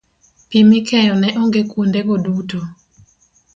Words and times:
Pi 0.49 0.59
mikeyo 0.69 1.13
ne 1.21 1.29
onge 1.41 1.61
kuondego 1.69 2.13
duto 2.23 2.59